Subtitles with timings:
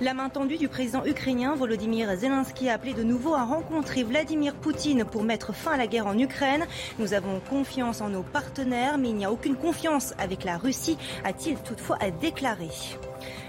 [0.00, 4.54] La main tendue du président ukrainien Volodymyr Zelensky a appelé de nouveau à rencontrer Vladimir
[4.54, 6.66] Poutine pour mettre fin à la guerre en Ukraine.
[7.00, 10.96] Nous avons confiance en nos partenaires, mais il n'y a aucune confiance avec la Russie,
[11.24, 12.68] a-t-il toutefois déclaré.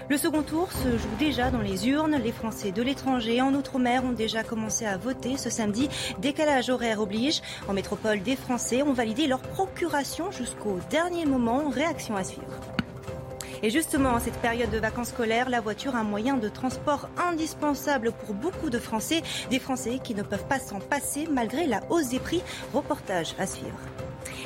[0.08, 2.16] Le second tour se joue déjà dans les urnes.
[2.20, 5.88] Les Français de l'étranger en Outre-mer ont déjà commencé à voter ce samedi.
[6.18, 7.42] Décalage horaire oblige.
[7.68, 11.68] En métropole, des Français ont validé leur procuration jusqu'au dernier moment.
[11.68, 12.58] Réaction à suivre.
[13.62, 18.12] Et justement, en cette période de vacances scolaires, la voiture, un moyen de transport indispensable
[18.12, 19.22] pour beaucoup de Français.
[19.50, 22.42] Des Français qui ne peuvent pas s'en passer malgré la hausse des prix.
[22.72, 23.78] Reportage à suivre.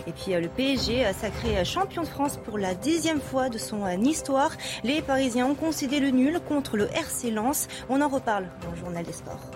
[0.07, 4.51] Et puis le PSG sacré champion de France pour la dixième fois de son histoire.
[4.83, 7.69] Les Parisiens ont concédé le nul contre le RC Lens.
[7.89, 9.51] On en reparle dans le journal des sports.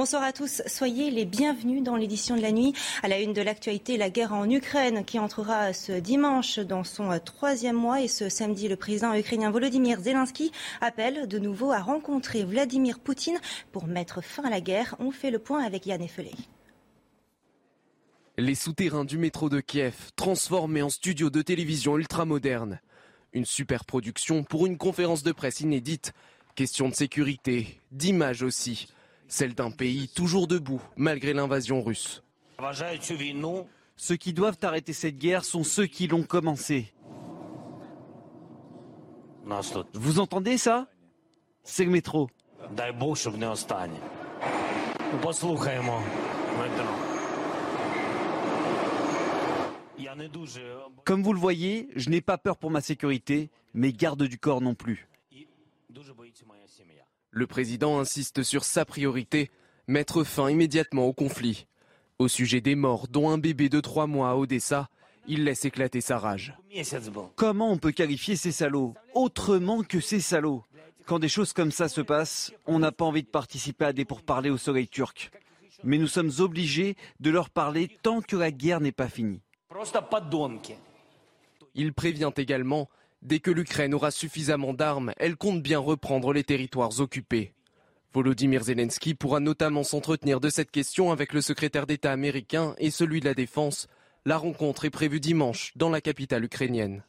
[0.00, 2.72] Bonsoir à tous, soyez les bienvenus dans l'édition de la nuit.
[3.02, 7.20] À la une de l'actualité, la guerre en Ukraine qui entrera ce dimanche dans son
[7.22, 12.44] troisième mois et ce samedi, le président ukrainien Volodymyr Zelensky appelle de nouveau à rencontrer
[12.44, 13.38] Vladimir Poutine
[13.72, 14.96] pour mettre fin à la guerre.
[15.00, 16.30] On fait le point avec Yann Effelé.
[18.38, 22.80] Les souterrains du métro de Kiev transformés en studio de télévision ultramoderne.
[23.34, 26.14] Une super production pour une conférence de presse inédite.
[26.54, 28.88] Question de sécurité, d'image aussi
[29.30, 32.22] celle d'un pays toujours debout malgré l'invasion russe.
[33.96, 36.92] Ceux qui doivent arrêter cette guerre sont ceux qui l'ont commencé.
[39.94, 40.88] Vous entendez ça?
[41.62, 42.28] C'est le métro.
[51.04, 54.60] Comme vous le voyez, je n'ai pas peur pour ma sécurité, mais garde du corps
[54.60, 55.08] non plus.
[57.32, 59.50] Le président insiste sur sa priorité,
[59.86, 61.66] mettre fin immédiatement au conflit.
[62.18, 64.88] Au sujet des morts, dont un bébé de trois mois à Odessa,
[65.28, 66.54] il laisse éclater sa rage.
[67.36, 70.64] Comment on peut qualifier ces salauds autrement que ces salauds?
[71.06, 74.04] Quand des choses comme ça se passent, on n'a pas envie de participer à des
[74.04, 75.30] pourparlers au soleil turc.
[75.84, 79.40] Mais nous sommes obligés de leur parler tant que la guerre n'est pas finie.
[81.74, 82.88] Il prévient également
[83.22, 87.52] Dès que l'Ukraine aura suffisamment d'armes, elle compte bien reprendre les territoires occupés.
[88.14, 93.20] Volodymyr Zelensky pourra notamment s'entretenir de cette question avec le secrétaire d'État américain et celui
[93.20, 93.88] de la Défense.
[94.24, 97.02] La rencontre est prévue dimanche dans la capitale ukrainienne.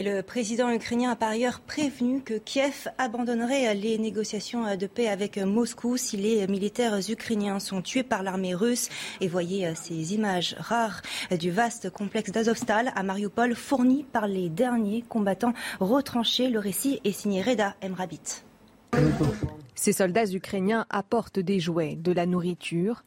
[0.00, 5.38] Le président ukrainien a par ailleurs prévenu que Kiev abandonnerait les négociations de paix avec
[5.38, 8.90] Moscou si les militaires ukrainiens sont tués par l'armée russe.
[9.20, 11.02] Et voyez ces images rares
[11.36, 16.48] du vaste complexe d'Azovstal à Mariupol fourni par les derniers combattants retranchés.
[16.48, 18.44] Le récit est signé Reda Emrabit.
[19.74, 23.02] Ces soldats ukrainiens apportent des jouets, de la nourriture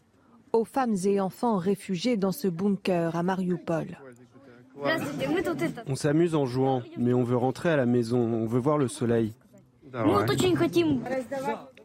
[0.52, 3.98] aux femmes et enfants réfugiés dans ce bunker à Mariupol.
[5.88, 8.88] On s'amuse en jouant, mais on veut rentrer à la maison, on veut voir le
[8.88, 9.34] soleil.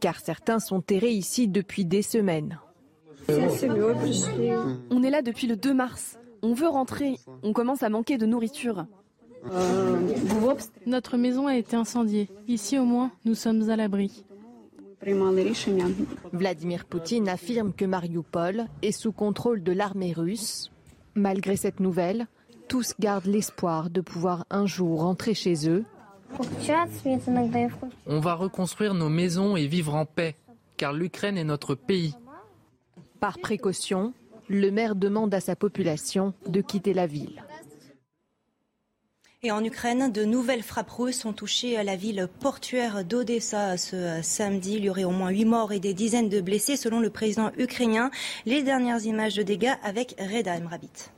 [0.01, 2.59] Car certains sont terrés ici depuis des semaines.
[3.29, 6.19] On est là depuis le 2 mars.
[6.43, 7.17] On veut rentrer.
[7.43, 8.87] On commence à manquer de nourriture.
[10.87, 12.29] Notre maison a été incendiée.
[12.47, 14.25] Ici au moins, nous sommes à l'abri.
[16.33, 20.71] Vladimir Poutine affirme que Mariupol est sous contrôle de l'armée russe.
[21.15, 22.27] Malgré cette nouvelle,
[22.69, 25.85] tous gardent l'espoir de pouvoir un jour rentrer chez eux.
[28.07, 30.35] On va reconstruire nos maisons et vivre en paix,
[30.77, 32.15] car l'Ukraine est notre pays.
[33.21, 34.13] Par précaution,
[34.49, 37.43] le maire demande à sa population de quitter la ville.
[39.43, 44.75] Et en Ukraine, de nouvelles frappes russes ont touché la ville portuaire d'Odessa ce samedi.
[44.77, 47.53] Il y aurait au moins huit morts et des dizaines de blessés selon le président
[47.57, 48.11] ukrainien.
[48.45, 51.11] Les dernières images de dégâts avec Reda Emrabit.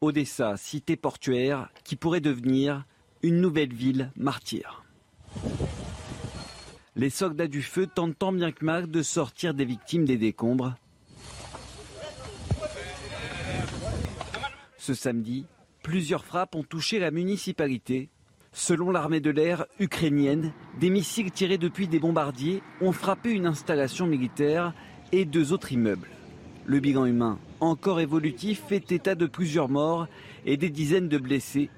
[0.00, 2.84] Odessa, cité portuaire, qui pourrait devenir
[3.22, 4.84] une nouvelle ville martyre.
[6.94, 10.74] Les soldats du feu tentent tant bien que mal de sortir des victimes des décombres.
[14.76, 15.46] Ce samedi,
[15.82, 18.08] plusieurs frappes ont touché la municipalité.
[18.52, 24.06] Selon l'armée de l'air ukrainienne, des missiles tirés depuis des bombardiers ont frappé une installation
[24.06, 24.72] militaire
[25.12, 26.08] et deux autres immeubles.
[26.68, 30.06] Le bilan humain, encore évolutif, fait état de plusieurs morts
[30.44, 31.70] et des dizaines de blessés.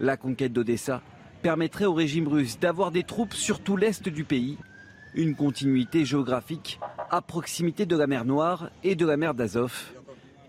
[0.00, 1.02] La conquête d'Odessa
[1.40, 4.58] permettrait au régime russe d'avoir des troupes sur tout l'est du pays,
[5.14, 6.80] une continuité géographique
[7.12, 9.92] à proximité de la mer Noire et de la mer d'Azov,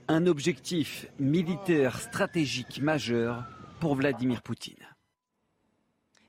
[0.08, 3.44] un objectif militaire stratégique majeur
[3.80, 4.94] pour Vladimir Poutine.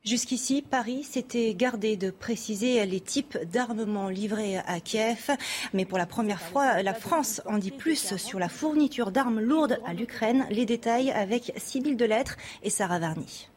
[0.07, 5.33] Jusqu'ici, Paris s'était gardé de préciser les types d'armements livrés à Kiev.
[5.73, 9.81] Mais pour la première fois, la France en dit plus sur la fourniture d'armes lourdes
[9.85, 10.47] à l'Ukraine.
[10.49, 13.49] Les détails avec Sybille Delettre et Sarah Varny.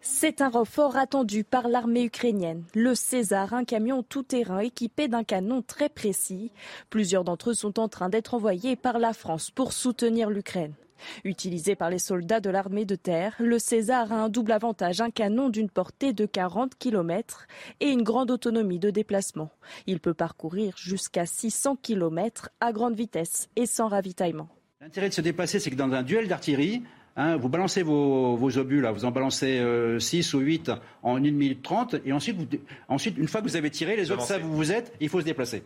[0.00, 2.64] C'est un renfort attendu par l'armée ukrainienne.
[2.74, 6.50] Le César, un camion tout-terrain équipé d'un canon très précis.
[6.88, 10.74] Plusieurs d'entre eux sont en train d'être envoyés par la France pour soutenir l'Ukraine.
[11.24, 15.10] Utilisé par les soldats de l'armée de terre, le César a un double avantage, un
[15.10, 17.46] canon d'une portée de 40 km
[17.80, 19.50] et une grande autonomie de déplacement.
[19.86, 24.48] Il peut parcourir jusqu'à 600 km à grande vitesse et sans ravitaillement.
[24.80, 26.82] L'intérêt de se déplacer, c'est que dans un duel d'artillerie,
[27.16, 29.60] Hein, vous balancez vos, obus, là, vous en balancez
[29.98, 30.72] 6 euh, ou 8
[31.02, 32.36] en 1 minute 30, et ensuite,
[32.88, 35.20] ensuite, une fois que vous avez tiré, les autres savent où vous êtes, il faut
[35.20, 35.62] se déplacer.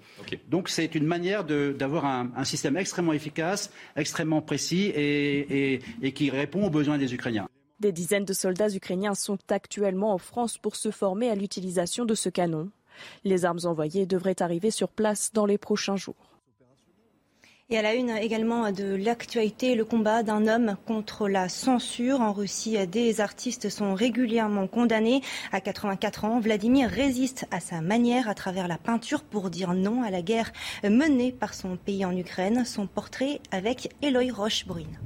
[0.49, 6.67] Donc c'est une manière d'avoir un, système extrêmement efficace, extrêmement précis et, et qui répond
[6.67, 7.49] aux besoins des Ukrainiens.
[7.81, 12.14] Des dizaines de soldats ukrainiens sont actuellement en France pour se former à l'utilisation de
[12.14, 12.70] ce canon.
[13.25, 16.33] Les armes envoyées devraient arriver sur place dans les prochains jours.
[17.70, 22.20] Et à la une également de l'actualité, le combat d'un homme contre la censure.
[22.20, 25.22] En Russie, des artistes sont régulièrement condamnés.
[25.50, 30.02] À 84 ans, Vladimir résiste à sa manière à travers la peinture pour dire non
[30.02, 30.52] à la guerre
[30.82, 32.66] menée par son pays en Ukraine.
[32.66, 34.99] Son portrait avec Eloy Rochebrune.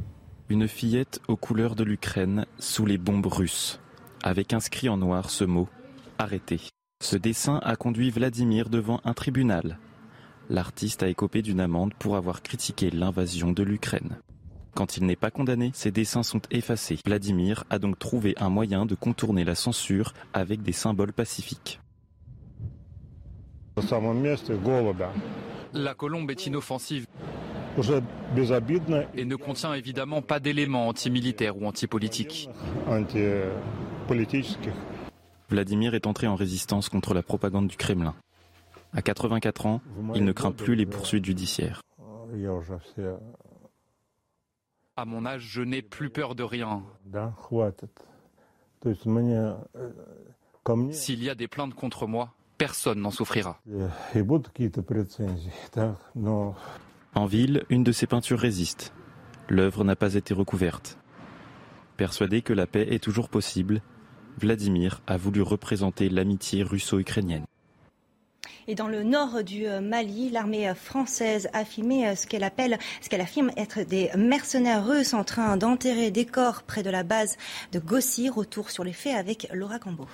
[0.49, 3.79] Une fillette aux couleurs de l'Ukraine sous les bombes russes,
[4.25, 5.69] avec inscrit en noir ce mot
[6.19, 6.61] arrêté.
[7.05, 9.79] Ce dessin a conduit Vladimir devant un tribunal
[10.49, 14.19] l'artiste a écopé d'une amende pour avoir critiqué l'invasion de l'Ukraine.
[14.75, 16.99] Quand il n'est pas condamné, ses dessins sont effacés.
[17.05, 21.81] Vladimir a donc trouvé un moyen de contourner la censure avec des symboles pacifiques.
[25.75, 27.07] La colombe est inoffensive
[29.15, 32.49] et ne contient évidemment pas d'éléments antimilitaires ou antipolitiques.
[35.51, 38.15] Vladimir est entré en résistance contre la propagande du Kremlin.
[38.93, 39.81] À 84 ans,
[40.15, 41.83] il ne craint plus les poursuites judiciaires.
[44.97, 46.83] À mon âge, je n'ai plus peur de rien.
[50.91, 53.61] S'il y a des plaintes contre moi, personne n'en souffrira.
[57.15, 58.93] En ville, une de ses peintures résiste.
[59.49, 60.99] L'œuvre n'a pas été recouverte.
[61.97, 63.83] Persuadé que la paix est toujours possible,
[64.39, 67.47] Vladimir a voulu représenter l'amitié russo-ukrainienne.
[68.71, 72.79] Et dans le nord du euh, Mali, l'armée française a filmé euh, ce qu'elle appelle,
[73.01, 77.03] ce qu'elle affirme être des mercenaires russes en train d'enterrer des corps près de la
[77.03, 77.39] base
[77.73, 78.29] de Gossi.
[78.29, 80.07] Retour sur les faits avec Laura Cambo.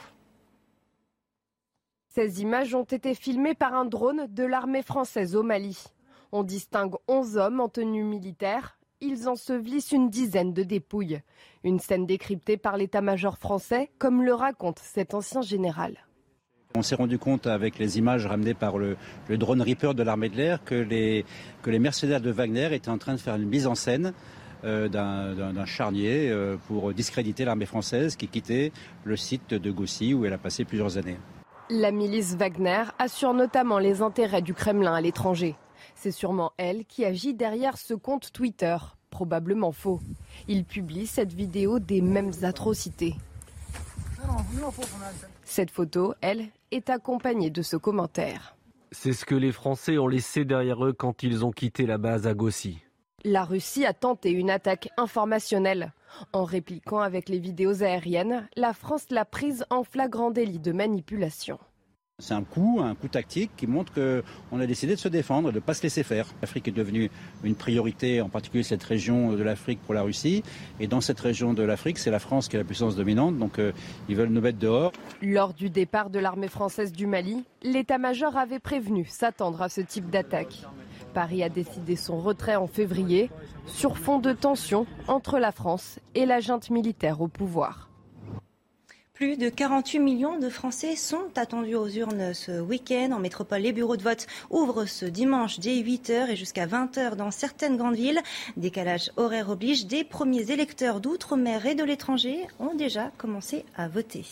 [2.15, 5.83] Ces images ont été filmées par un drone de l'armée française au Mali.
[6.31, 8.79] On distingue 11 hommes en tenue militaire.
[9.01, 11.23] Ils ensevelissent une dizaine de dépouilles.
[11.65, 16.04] Une scène décryptée par l'état-major français, comme le raconte cet ancien général.
[16.77, 18.97] On s'est rendu compte avec les images ramenées par le,
[19.29, 21.25] drone Reaper de l'armée de l'air que les,
[21.63, 24.13] que les mercenaires de Wagner étaient en train de faire une mise en scène
[24.65, 28.73] euh, d'un charnier euh, pour discréditer l'armée française qui quittait
[29.05, 31.17] le site de Goussy où elle a passé plusieurs années.
[31.71, 35.55] La milice Wagner assure notamment les intérêts du Kremlin à l'étranger.
[35.95, 38.77] C'est sûrement elle qui agit derrière ce compte Twitter,
[39.11, 40.01] probablement faux.
[40.49, 43.15] Il publie cette vidéo des mêmes atrocités.
[45.45, 48.57] Cette photo, elle, est accompagnée de ce commentaire.
[48.93, 52.27] C'est ce que les Français ont laissé derrière eux quand ils ont quitté la base
[52.27, 52.79] à Gossi.
[53.25, 55.93] La Russie a tenté une attaque informationnelle.
[56.33, 61.59] En répliquant avec les vidéos aériennes, la France l'a prise en flagrant délit de manipulation.
[62.21, 65.57] C'est un coup, un coup tactique qui montre qu'on a décidé de se défendre, de
[65.57, 66.29] ne pas se laisser faire.
[66.43, 67.11] L'Afrique est devenue
[67.43, 70.45] une priorité, en particulier cette région de l'Afrique pour la Russie.
[70.79, 73.59] Et dans cette région de l'Afrique, c'est la France qui est la puissance dominante, donc
[73.59, 73.73] euh,
[74.09, 74.93] ils veulent nous mettre dehors.
[75.23, 80.09] Lors du départ de l'armée française du Mali, l'état-major avait prévenu s'attendre à ce type
[80.09, 80.63] d'attaque.
[81.15, 83.29] Paris a décidé son retrait en février,
[83.67, 87.91] sur fond de tension entre la France et la junte militaire au pouvoir.
[89.15, 93.13] Plus de 48 millions de Français sont attendus aux urnes ce week-end.
[93.13, 97.31] En métropole, les bureaux de vote ouvrent ce dimanche dès 8h et jusqu'à 20h dans
[97.31, 98.21] certaines grandes villes.
[98.57, 99.87] Décalage horaire oblige.
[99.87, 104.25] Des premiers électeurs d'outre-mer et de l'étranger ont déjà commencé à voter.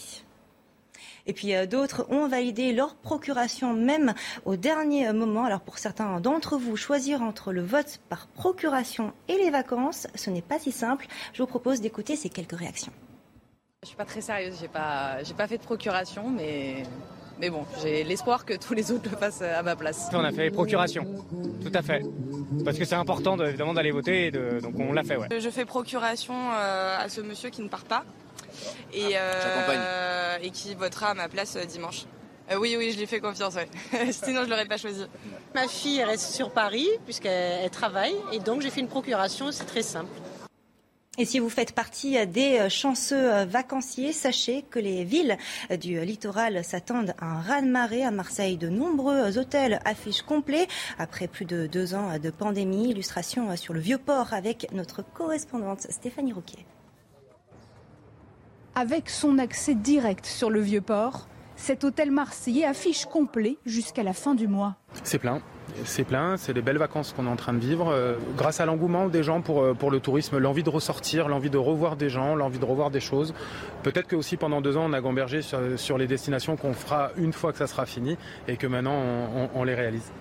[1.28, 5.44] Et puis euh, d'autres ont validé leur procuration même au dernier moment.
[5.44, 10.30] Alors pour certains d'entre vous, choisir entre le vote par procuration et les vacances, ce
[10.30, 11.06] n'est pas si simple.
[11.34, 12.92] Je vous propose d'écouter ces quelques réactions.
[13.84, 16.84] Je suis pas très sérieuse, j'ai pas, j'ai pas fait de procuration, mais,
[17.40, 20.08] mais bon, j'ai l'espoir que tous les autres le fassent à ma place.
[20.12, 21.04] On a fait les procurations,
[21.60, 22.00] tout à fait.
[22.64, 25.26] Parce que c'est important évidemment d'aller voter, donc on l'a fait, ouais.
[25.36, 28.04] Je fais procuration euh, à ce monsieur qui ne part pas
[28.94, 32.04] et, ah, euh, et qui votera à ma place euh, dimanche.
[32.56, 33.66] oui, oui, je lui fais confiance, ouais.
[34.12, 35.04] sinon je l'aurais pas choisi.
[35.56, 39.82] Ma fille reste sur Paris puisqu'elle travaille et donc j'ai fait une procuration, c'est très
[39.82, 40.12] simple.
[41.18, 45.36] Et si vous faites partie des chanceux vacanciers, sachez que les villes
[45.78, 48.02] du littoral s'attendent à un raz-de-marée.
[48.02, 50.66] À Marseille, de nombreux hôtels affichent complets
[50.98, 52.88] après plus de deux ans de pandémie.
[52.88, 56.64] Illustration sur le vieux port avec notre correspondante Stéphanie Roquet.
[58.74, 64.14] Avec son accès direct sur le vieux port, cet hôtel marseillais affiche complet jusqu'à la
[64.14, 64.76] fin du mois.
[65.04, 65.42] C'est plein.
[65.84, 67.88] C'est plein, c'est les belles vacances qu'on est en train de vivre.
[67.88, 71.50] Euh, grâce à l'engouement des gens pour, euh, pour le tourisme, l'envie de ressortir, l'envie
[71.50, 73.34] de revoir des gens, l'envie de revoir des choses.
[73.82, 77.32] Peut-être que aussi pendant deux ans, on a gambergé sur, les destinations qu'on fera une
[77.32, 78.16] fois que ça sera fini
[78.48, 78.98] et que maintenant
[79.54, 80.12] on les réalise.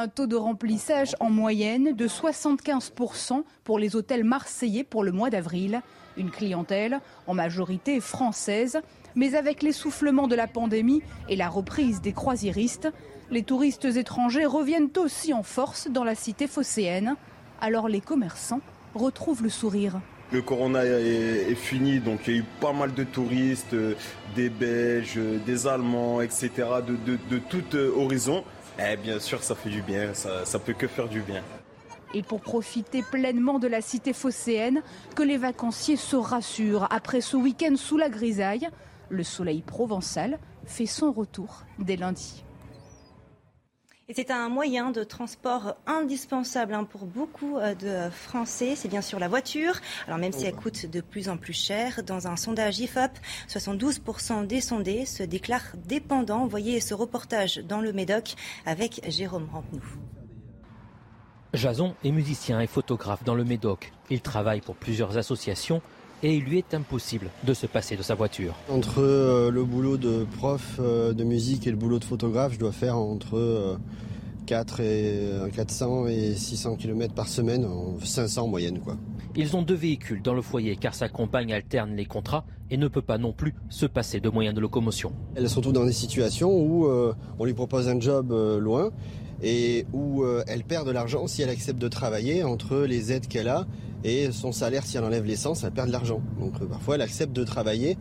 [0.00, 5.28] Un taux de remplissage en moyenne de 75% pour les hôtels marseillais pour le mois
[5.28, 5.82] d'avril.
[6.16, 8.80] Une clientèle en majorité française,
[9.16, 12.88] mais avec l'essoufflement de la pandémie et la reprise des croisiéristes,
[13.30, 17.16] les touristes étrangers reviennent aussi en force dans la cité phocéenne.
[17.60, 18.60] Alors les commerçants
[18.94, 20.00] retrouvent le sourire.
[20.30, 23.94] Le corona est, fini, donc il y a eu pas mal de touristes, euh,
[24.36, 26.50] des Belges, euh, des Allemands, etc.,
[26.86, 28.44] de, tout euh, horizon.
[28.78, 31.42] Eh bien sûr, ça fait du bien, ça, ça peut que faire du bien
[32.14, 34.82] et pour profiter pleinement de la cité phocéenne,
[35.14, 38.68] que les vacanciers se rassurent après ce week-end sous la grisaille.
[39.10, 42.44] Le soleil provençal fait son retour dès lundi.
[44.10, 48.74] Et c'est un moyen de transport indispensable hein, pour beaucoup euh, de Français.
[48.74, 49.74] C'est bien sûr la voiture.
[50.06, 53.10] Alors même si elle coûte de plus en plus cher, dans un sondage IFOP,
[53.50, 56.46] 72% des sondés se déclarent dépendants.
[56.46, 58.34] Voyez ce reportage dans le Médoc
[58.64, 59.82] avec Jérôme Rampenou.
[61.52, 63.92] Jason est musicien et photographe dans le Médoc.
[64.08, 65.82] Il travaille pour plusieurs associations
[66.22, 68.54] et il lui est impossible de se passer de sa voiture.
[68.68, 72.58] Entre euh, le boulot de prof euh, de musique et le boulot de photographe, je
[72.58, 73.78] dois faire entre
[74.46, 77.66] 4 euh, et 400 et 600 km par semaine,
[78.02, 78.96] 500 en moyenne quoi.
[79.36, 82.88] Ils ont deux véhicules dans le foyer car sa compagne alterne les contrats et ne
[82.88, 85.12] peut pas non plus se passer de moyens de locomotion.
[85.36, 86.88] Elle se retrouve dans des situations où
[87.38, 88.90] on lui propose un job loin
[89.42, 93.28] et où euh, elle perd de l'argent si elle accepte de travailler entre les aides
[93.28, 93.66] qu'elle a
[94.04, 96.22] et son salaire si elle enlève l'essence, elle perd de l'argent.
[96.38, 97.96] Donc euh, parfois elle accepte de travailler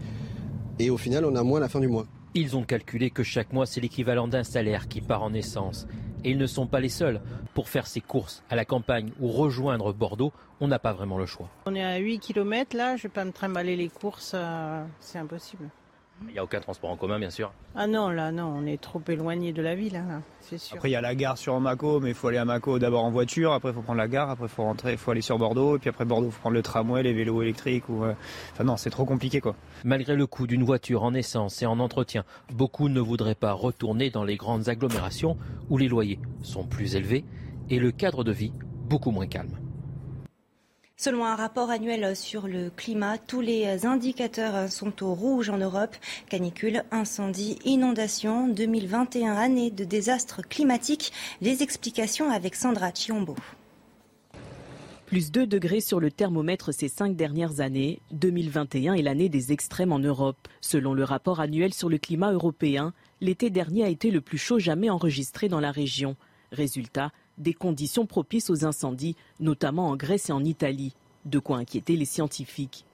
[0.80, 2.06] et au final on a moins à la fin du mois.
[2.34, 5.88] Ils ont calculé que chaque mois c'est l'équivalent d'un salaire qui part en essence.
[6.24, 7.22] Et ils ne sont pas les seuls.
[7.54, 11.26] Pour faire ses courses à la campagne ou rejoindre Bordeaux, on n'a pas vraiment le
[11.26, 11.50] choix.
[11.66, 15.20] On est à 8 km là, je vais pas me trimballer les courses, euh, c'est
[15.20, 15.70] impossible.
[16.28, 17.52] Il n'y a aucun transport en commun, bien sûr.
[17.76, 20.76] Ah non, là, non, on est trop éloigné de la ville, hein, c'est sûr.
[20.78, 23.04] Après, il y a la gare sur Mako, mais il faut aller à Mako d'abord
[23.04, 25.22] en voiture, après il faut prendre la gare, après il faut rentrer, il faut aller
[25.22, 27.88] sur Bordeaux, et puis après Bordeaux, il faut prendre le tramway, les vélos électriques.
[27.90, 28.14] Ou, euh,
[28.54, 29.56] Enfin non, c'est trop compliqué, quoi.
[29.84, 34.10] Malgré le coût d'une voiture en essence et en entretien, beaucoup ne voudraient pas retourner
[34.10, 35.38] dans les grandes agglomérations
[35.70, 37.26] où les loyers sont plus élevés
[37.70, 38.54] et le cadre de vie
[38.90, 39.52] beaucoup moins calme.
[41.00, 45.96] Selon un rapport annuel sur le climat, tous les indicateurs sont au rouge en Europe.
[46.28, 51.14] Canicule, incendie, inondation, 2021 année de désastres climatiques.
[51.40, 53.36] Les explications avec Sandra Chiombo.
[55.06, 58.00] Plus 2 degrés sur le thermomètre ces cinq dernières années.
[58.12, 60.48] 2021 est l'année des extrêmes en Europe.
[60.62, 64.58] Selon le rapport annuel sur le climat européen, l'été dernier a été le plus chaud
[64.58, 66.16] jamais enregistré dans la région.
[66.52, 70.96] Résultat, des conditions propices aux incendies, notamment en Grèce et en Italie.
[71.26, 72.86] De quoi inquiéter les scientifiques.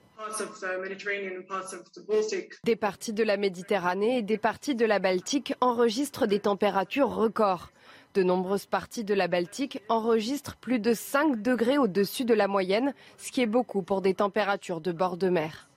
[2.63, 7.71] Des parties de la Méditerranée et des parties de la Baltique enregistrent des températures records.
[8.13, 12.93] De nombreuses parties de la Baltique enregistrent plus de 5 degrés au-dessus de la moyenne,
[13.17, 15.67] ce qui est beaucoup pour des températures de bord de mer.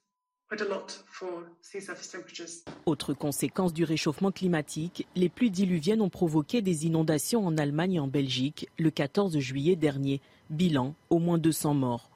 [2.86, 8.00] Autre conséquence du réchauffement climatique, les pluies diluviennes ont provoqué des inondations en Allemagne et
[8.00, 10.20] en Belgique le 14 juillet dernier.
[10.48, 12.10] Bilan, au moins 200 morts.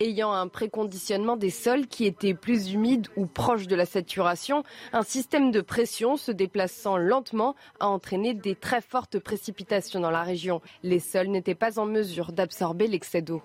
[0.00, 5.02] Ayant un préconditionnement des sols qui étaient plus humides ou proches de la saturation, un
[5.02, 10.60] système de pression se déplaçant lentement a entraîné des très fortes précipitations dans la région.
[10.82, 13.42] Les sols n'étaient pas en mesure d'absorber l'excès d'eau.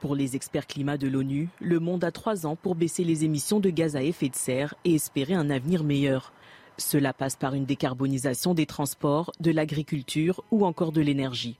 [0.00, 3.60] Pour les experts climat de l'ONU, le monde a trois ans pour baisser les émissions
[3.60, 6.32] de gaz à effet de serre et espérer un avenir meilleur.
[6.76, 11.56] Cela passe par une décarbonisation des transports, de l'agriculture ou encore de l'énergie.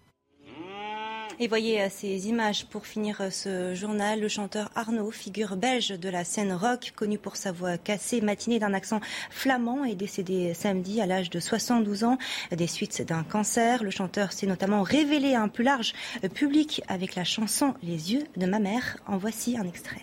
[1.41, 4.21] Et voyez euh, ces images pour finir euh, ce journal.
[4.21, 8.59] Le chanteur Arnaud, figure belge de la scène rock, connu pour sa voix cassée, matinée
[8.59, 9.01] d'un accent
[9.31, 12.19] flamand, est décédé samedi à l'âge de 72 ans
[12.53, 13.83] des suites d'un cancer.
[13.83, 15.93] Le chanteur s'est notamment révélé à un plus large
[16.35, 18.99] public avec la chanson Les yeux de ma mère.
[19.07, 20.03] En voici un extrait.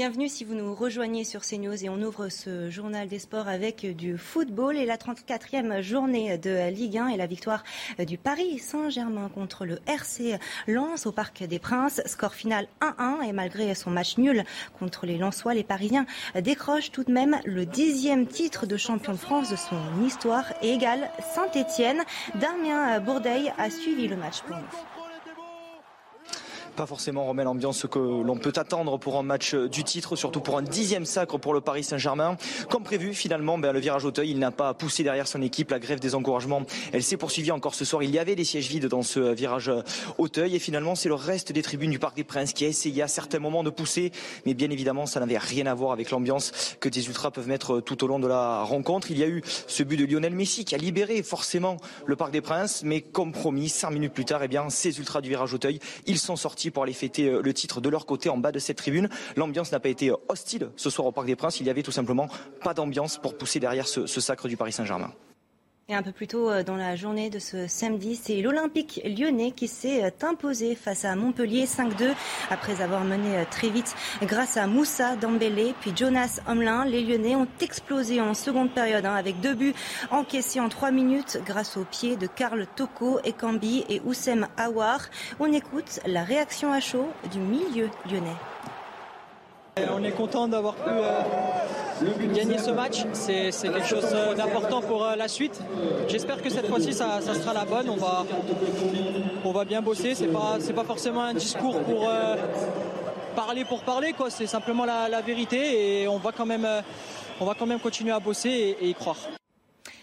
[0.00, 3.84] Bienvenue si vous nous rejoignez sur CNews et on ouvre ce journal des sports avec
[3.84, 7.62] du football et la 34e journée de Ligue 1 et la victoire
[7.98, 12.00] du Paris Saint-Germain contre le RC Lens au Parc des Princes.
[12.06, 14.44] Score final 1-1 et malgré son match nul
[14.78, 19.18] contre les Lensois, les Parisiens décrochent tout de même le dixième titre de champion de
[19.18, 22.00] France de son histoire et égale Saint-Etienne.
[22.36, 24.40] Damien Bourdeil a suivi le match
[26.80, 30.56] pas forcément remet l'ambiance que l'on peut attendre pour un match du titre, surtout pour
[30.56, 32.38] un dixième sacre pour le Paris Saint-Germain.
[32.70, 35.70] Comme prévu, finalement, ben, le virage Auteuil, il n'a pas poussé derrière son équipe.
[35.72, 36.62] La grève des encouragements,
[36.94, 38.02] elle s'est poursuivie encore ce soir.
[38.02, 39.70] Il y avait des sièges vides dans ce virage
[40.16, 43.02] Auteuil et finalement, c'est le reste des tribunes du Parc des Princes qui a essayé
[43.02, 44.10] à certains moments de pousser,
[44.46, 47.80] mais bien évidemment, ça n'avait rien à voir avec l'ambiance que des ultras peuvent mettre
[47.80, 49.10] tout au long de la rencontre.
[49.10, 52.30] Il y a eu ce but de Lionel Messi qui a libéré forcément le Parc
[52.30, 55.52] des Princes, mais comme promis, cinq minutes plus tard, eh bien, ces ultras du virage
[55.52, 58.52] Auteuil, ils sont sortis pour aller fêter euh, le titre de leur côté en bas
[58.52, 59.08] de cette tribune.
[59.36, 61.60] L'ambiance n'a pas été hostile ce soir au Parc des Princes.
[61.60, 62.28] Il y avait tout simplement
[62.62, 65.12] pas d'ambiance pour pousser derrière ce, ce sacre du Paris Saint-Germain.
[65.90, 69.50] Et un peu plus tôt euh, dans la journée de ce samedi, c'est l'Olympique lyonnais
[69.50, 72.14] qui s'est euh, imposé face à Montpellier 5-2
[72.48, 76.84] après avoir mené euh, très vite grâce à Moussa Dambélé puis Jonas Homelin.
[76.84, 79.74] Les Lyonnais ont explosé en seconde période hein, avec deux buts
[80.12, 85.00] encaissés en trois minutes grâce aux pieds de Karl Toko, Ekambi et Oussem Aouar.
[85.40, 88.36] On écoute la réaction à chaud du milieu lyonnais.
[89.90, 90.90] On est content d'avoir pu
[92.34, 93.04] gagner ce match.
[93.12, 95.60] C'est quelque chose euh, d'important pour euh, la suite.
[96.08, 97.88] J'espère que cette fois-ci, ça, sera la bonne.
[97.88, 98.24] On va,
[99.44, 100.14] on va bien bosser.
[100.14, 102.10] C'est pas, pas forcément un discours pour
[103.36, 104.14] parler pour parler.
[104.28, 106.66] C'est simplement la, vérité et on va quand même,
[107.40, 109.39] on va quand même continuer à bosser et y croire.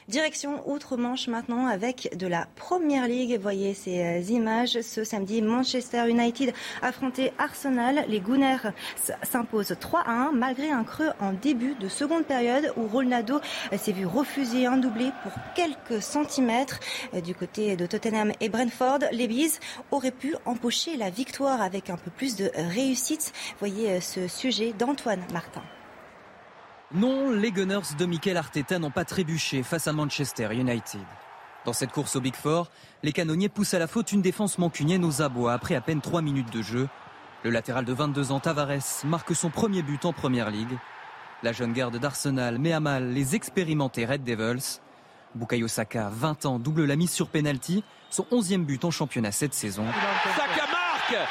[0.08, 3.38] Direction Outre-Manche maintenant avec de la Première Ligue.
[3.42, 4.80] Voyez ces euh, images.
[4.80, 8.06] Ce samedi, Manchester United affrontait Arsenal.
[8.08, 8.72] Les Gunners
[9.24, 13.42] s'imposent 3 à 1 malgré un creux en début de seconde période où Ronaldo
[13.74, 16.80] euh, s'est vu refuser un doublé pour quelques centimètres.
[17.14, 19.60] Euh, du côté de Tottenham et Brentford, les Bees
[19.92, 23.34] auraient pu empocher la victoire avec un peu plus de réussite.
[23.60, 25.64] Voyez ce sujet d'Antoine Martin.
[26.94, 31.02] Non, les Gunners de Mikel Arteta n'ont pas trébuché face à Manchester United.
[31.66, 32.70] Dans cette course au Big Four,
[33.04, 36.22] les canonniers poussent à la faute une défense mancunienne aux abois après à peine 3
[36.22, 36.88] minutes de jeu.
[37.44, 40.78] Le latéral de 22 ans Tavares marque son premier but en Première Ligue.
[41.44, 44.80] La jeune garde d'Arsenal met à mal les expérimentés Red Devils.
[45.36, 49.54] Bukayo Saka, 20 ans, double la mise sur penalty, son 11e but en championnat cette
[49.54, 49.84] saison.
[50.38, 51.28] Saka marque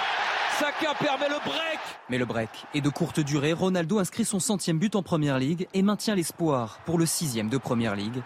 [0.58, 3.52] Saka permet le break Mais le break est de courte durée.
[3.52, 7.58] Ronaldo inscrit son centième but en Première Ligue et maintient l'espoir pour le sixième de
[7.58, 8.22] Première Ligue.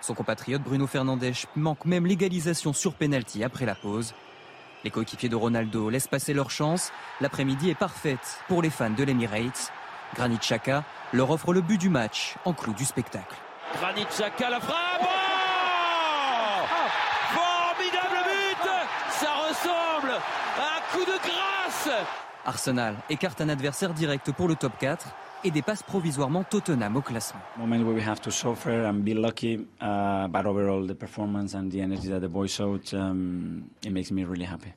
[0.00, 1.24] Son compatriote Bruno Fernandes
[1.56, 4.14] manque même l'égalisation sur penalty après la pause.
[4.82, 6.90] Les coéquipiers de Ronaldo laissent passer leur chance.
[7.20, 9.70] L'après-midi est parfaite pour les fans de l'Emirates.
[10.14, 13.36] Granit Xhaka leur offre le but du match en clou du spectacle.
[13.78, 16.66] Granit Xhaka la frappe oh
[17.34, 18.70] Formidable but
[19.10, 21.18] Ça ressemble à un coup de
[22.44, 25.08] Arsenal écarte un adversaire direct pour le top 4
[25.44, 27.40] et dépasse provisoirement Tottenham au classement.
[27.58, 31.80] Moment where we have to suffer and be lucky, but overall the performance and the
[31.80, 32.82] energy that the boys showed,
[33.82, 34.72] it makes me really happy.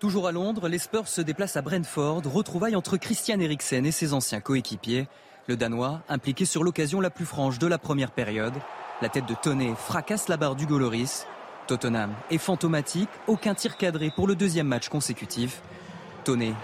[0.00, 4.12] Toujours à Londres, les Spurs se déplacent à Brentford, retrouvailles entre Christian Eriksen et ses
[4.12, 5.08] anciens coéquipiers.
[5.48, 8.54] Le Danois, impliqué sur l'occasion la plus franche de la première période,
[9.02, 11.24] la tête de Toney fracasse la barre du Goloris.
[11.66, 15.62] Tottenham est fantomatique, aucun tir cadré pour le deuxième match consécutif.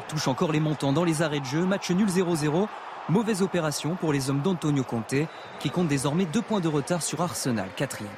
[0.09, 1.65] Touche encore les montants dans les arrêts de jeu.
[1.65, 2.69] Match nul 0-0.
[3.09, 5.15] Mauvaise opération pour les hommes d'Antonio Conte
[5.59, 8.13] qui compte désormais deux points de retard sur Arsenal, quatrième.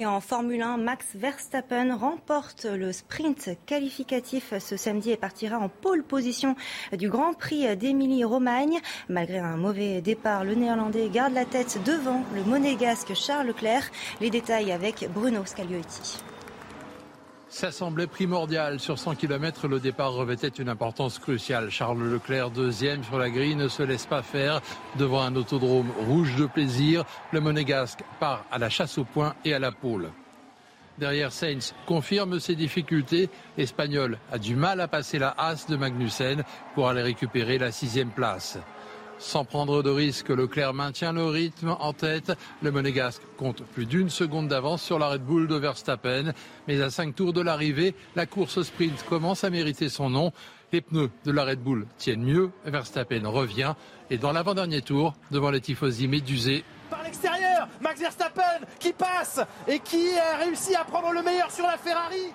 [0.00, 5.68] Et en Formule 1, Max Verstappen remporte le sprint qualificatif ce samedi et partira en
[5.68, 6.56] pole position
[6.92, 8.80] du Grand Prix d'Émilie-Romagne.
[9.08, 13.88] Malgré un mauvais départ, le Néerlandais garde la tête devant le monégasque Charles Leclerc.
[14.20, 16.24] Les détails avec Bruno Scagliotti.
[17.54, 18.80] Ça semblait primordial.
[18.80, 21.70] Sur 100 km, le départ revêtait une importance cruciale.
[21.70, 24.60] Charles Leclerc, deuxième sur la grille, ne se laisse pas faire
[24.98, 27.04] devant un autodrome rouge de plaisir.
[27.30, 30.10] Le monégasque part à la chasse au point et à la pôle.
[30.98, 33.30] Derrière Sainz confirme ses difficultés.
[33.56, 36.42] L'Espagnol a du mal à passer la hasse de Magnussen
[36.74, 38.58] pour aller récupérer la sixième place.
[39.24, 42.36] Sans prendre de risque, Leclerc maintient le rythme en tête.
[42.60, 46.34] Le Monégasque compte plus d'une seconde d'avance sur la Red Bull de Verstappen.
[46.68, 50.30] Mais à cinq tours de l'arrivée, la course sprint commence à mériter son nom.
[50.72, 52.50] Les pneus de la Red Bull tiennent mieux.
[52.66, 53.72] Verstappen revient.
[54.10, 59.78] Et dans l'avant-dernier tour, devant les tifosi médusés, par l'extérieur, Max Verstappen qui passe et
[59.78, 62.30] qui a réussi à prendre le meilleur sur la Ferrari.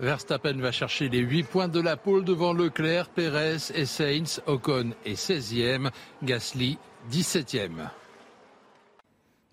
[0.00, 4.40] Verstappen va chercher les 8 points de la pole devant Leclerc, Pérez et Sainz.
[4.46, 5.90] Ocon est 16e,
[6.22, 6.78] Gasly
[7.12, 7.90] 17e.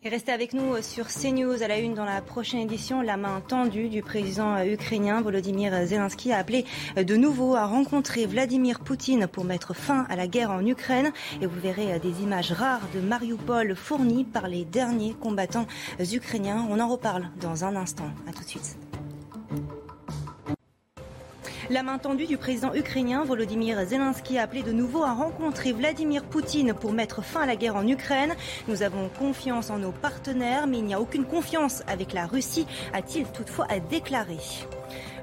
[0.04, 3.04] Et restez avec nous sur CNews à la une dans la prochaine édition.
[3.04, 6.66] La main tendue du président ukrainien Volodymyr Zelensky a appelé
[6.98, 11.12] de nouveau à rencontrer Vladimir Poutine pour mettre fin à la guerre en Ukraine.
[11.40, 15.68] Et vous verrez des images rares de Mariupol fournies par les derniers combattants
[16.00, 16.66] ukrainiens.
[16.68, 18.10] On en reparle dans un instant.
[18.28, 18.91] À tout de suite.
[21.72, 26.26] La main tendue du président ukrainien Volodymyr Zelensky a appelé de nouveau à rencontrer Vladimir
[26.26, 28.36] Poutine pour mettre fin à la guerre en Ukraine.
[28.68, 32.68] Nous avons confiance en nos partenaires, mais il n'y a aucune confiance avec la Russie,
[32.92, 34.36] a-t-il toutefois déclaré.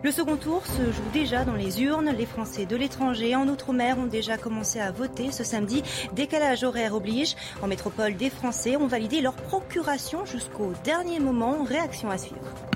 [0.03, 2.15] Le second tour se joue déjà dans les urnes.
[2.17, 5.83] Les Français de l'étranger en Outre-mer ont déjà commencé à voter ce samedi.
[6.15, 7.37] Décalage horaire oblige.
[7.61, 11.63] En métropole, des Français ont validé leur procuration jusqu'au dernier moment.
[11.63, 12.68] Réaction à suivre.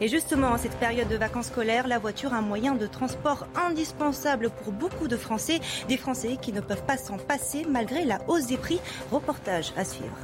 [0.00, 4.50] Et justement, en cette période de vacances scolaires, la voiture un moyen de transport indispensable
[4.50, 5.60] pour beaucoup de Français.
[5.88, 8.80] Des Français qui ne peuvent pas s'en passer malgré la hausse des prix.
[9.10, 10.16] Reportage à suivre.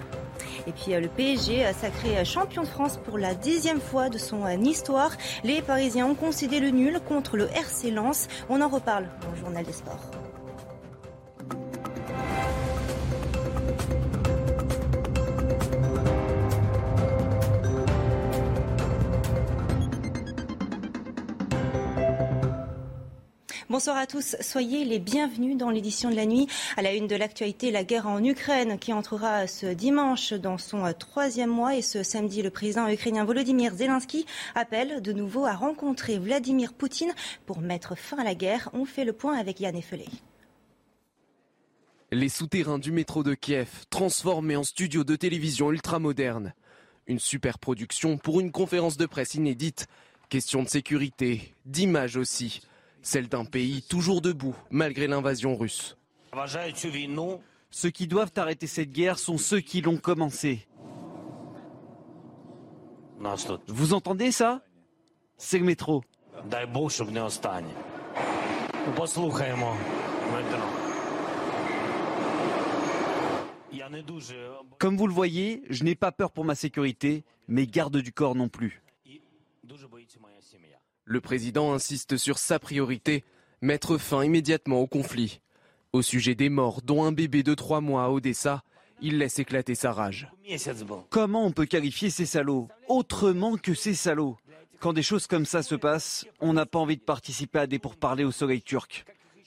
[0.66, 5.12] Et puis le PSG, sacré champion de France pour la dixième fois de son histoire.
[5.44, 8.28] Les Parisiens ont concédé le nul contre le RC Lens.
[8.48, 10.11] On en reparle dans le journal des sports.
[23.70, 26.46] Bonsoir à tous, soyez les bienvenus dans l'édition de la nuit.
[26.78, 30.90] À la une de l'actualité, la guerre en Ukraine qui entrera ce dimanche dans son
[30.94, 36.18] troisième mois et ce samedi, le président ukrainien Volodymyr Zelensky appelle de nouveau à rencontrer
[36.18, 37.12] Vladimir Poutine
[37.44, 38.70] pour mettre fin à la guerre.
[38.72, 40.07] On fait le point avec Yann Effelé.
[42.11, 46.54] Les souterrains du métro de Kiev transformés en studio de télévision ultramoderne.
[47.07, 49.88] Une super production pour une conférence de presse inédite.
[50.31, 52.62] Question de sécurité, d'image aussi
[53.02, 55.96] celle d'un pays toujours debout malgré l'invasion russe.
[57.70, 60.66] Ceux qui doivent arrêter cette guerre sont ceux qui l'ont commencée.
[63.66, 64.62] Vous entendez ça?
[65.37, 66.02] C'est le métro.
[74.78, 78.34] Comme vous le voyez, je n'ai pas peur pour ma sécurité, mais garde du corps
[78.34, 78.82] non plus.
[81.10, 83.24] Le président insiste sur sa priorité,
[83.62, 85.40] mettre fin immédiatement au conflit.
[85.94, 88.62] Au sujet des morts, dont un bébé de trois mois à Odessa,
[89.00, 90.30] il laisse éclater sa rage.
[91.08, 94.36] Comment on peut qualifier ces salauds autrement que ces salauds?
[94.80, 97.78] Quand des choses comme ça se passent, on n'a pas envie de participer à des
[97.78, 99.06] pourparlers au soleil turc.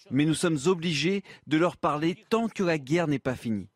[0.10, 3.69] Mais nous sommes obligés de leur parler tant que la guerre n'est pas finie.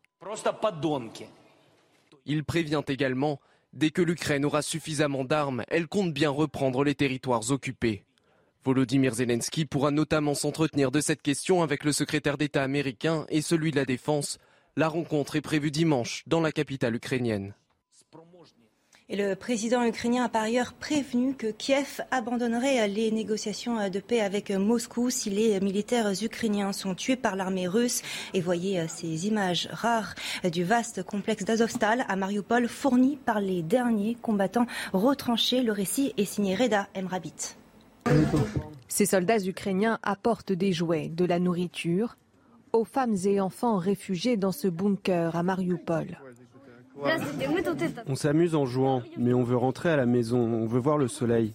[2.25, 3.39] Il prévient également
[3.75, 8.05] Dès que l'Ukraine aura suffisamment d'armes, elle compte bien reprendre les territoires occupés.
[8.63, 13.71] Volodymyr Zelensky pourra notamment s'entretenir de cette question avec le secrétaire d'État américain et celui
[13.71, 14.38] de la Défense.
[14.77, 17.53] La rencontre est prévue dimanche dans la capitale ukrainienne.
[19.07, 24.49] Le président ukrainien a par ailleurs prévenu que Kiev abandonnerait les négociations de paix avec
[24.49, 28.01] Moscou si les militaires ukrainiens sont tués par l'armée russe.
[28.33, 30.15] Et voyez ces images rares
[30.51, 35.61] du vaste complexe d'Azovstal à Mariupol fourni par les derniers combattants retranchés.
[35.61, 37.57] Le récit est signé Reda Emrabit.
[38.87, 42.17] Ces soldats ukrainiens apportent des jouets, de la nourriture
[42.73, 46.17] aux femmes et enfants réfugiés dans ce bunker à Mariupol.
[48.08, 51.08] On s'amuse en jouant, mais on veut rentrer à la maison, on veut voir le
[51.08, 51.53] soleil.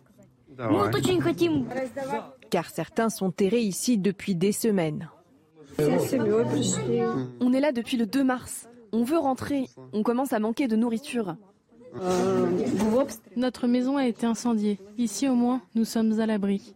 [2.51, 5.09] car certains sont terrés ici depuis des semaines.
[7.41, 8.69] On est là depuis le 2 mars.
[8.93, 9.69] On veut rentrer.
[9.93, 11.37] On commence à manquer de nourriture.
[13.37, 14.79] Notre maison a été incendiée.
[14.99, 16.75] Ici au moins, nous sommes à l'abri.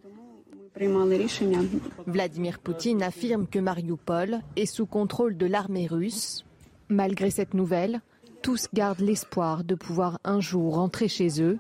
[2.07, 6.45] Vladimir Poutine affirme que Mariupol est sous contrôle de l'armée russe.
[6.89, 8.01] Malgré cette nouvelle,
[8.45, 11.59] tous gardent l'espoir de pouvoir un jour rentrer chez eux.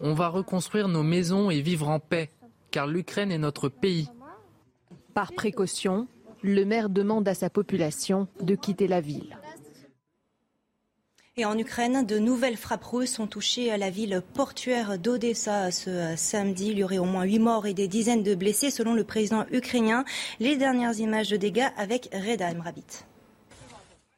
[0.00, 2.30] On va reconstruire nos maisons et vivre en paix,
[2.70, 4.08] car l'Ukraine est notre pays.
[5.12, 6.08] Par précaution,
[6.42, 9.36] le maire demande à sa population de quitter la ville.
[11.36, 16.68] Et en Ukraine, de nouvelles frappes russes ont touché la ville portuaire d'Odessa ce samedi.
[16.68, 19.44] Il y aurait au moins huit morts et des dizaines de blessés selon le président
[19.52, 20.06] ukrainien.
[20.40, 23.04] Les dernières images de dégâts avec Reda Emrabit.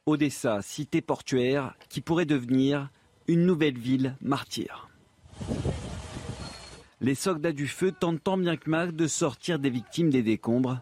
[0.07, 2.89] Odessa, cité portuaire qui pourrait devenir
[3.27, 4.89] une nouvelle ville martyre.
[6.99, 10.79] Les soldats du feu tentent tant bien que mal de sortir des victimes des décombres.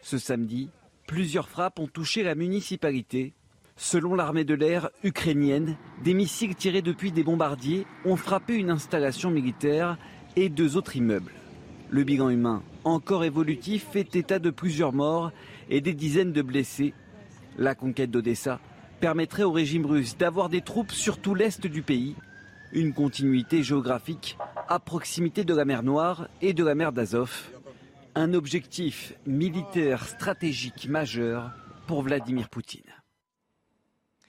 [0.00, 0.70] Ce samedi,
[1.06, 3.32] Plusieurs frappes ont touché la municipalité.
[3.76, 9.30] Selon l'armée de l'air ukrainienne, des missiles tirés depuis des bombardiers ont frappé une installation
[9.30, 9.98] militaire
[10.34, 11.32] et deux autres immeubles.
[11.90, 15.32] Le bilan humain, encore évolutif, fait état de plusieurs morts
[15.68, 16.94] et des dizaines de blessés.
[17.58, 18.60] La conquête d'Odessa
[19.00, 22.16] permettrait au régime russe d'avoir des troupes sur tout l'est du pays,
[22.72, 27.50] une continuité géographique à proximité de la mer Noire et de la mer d'Azov
[28.16, 31.52] un objectif militaire stratégique majeur
[31.86, 32.80] pour Vladimir Poutine.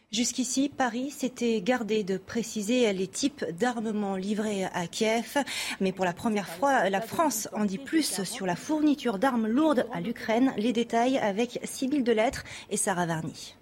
[0.10, 5.38] Jusqu'ici, Paris s'était gardé de préciser les types d'armements livrés à Kiev.
[5.82, 9.86] Mais pour la première fois, la France en dit plus sur la fourniture d'armes lourdes
[9.92, 10.54] à l'Ukraine.
[10.56, 13.56] Les détails avec Sybille Delettre et Sarah Varny.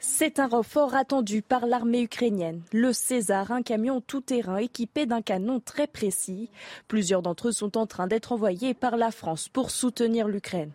[0.00, 2.62] C'est un renfort attendu par l'armée ukrainienne.
[2.72, 6.50] Le César, un camion tout-terrain équipé d'un canon très précis.
[6.88, 10.72] Plusieurs d'entre eux sont en train d'être envoyés par la France pour soutenir l'Ukraine.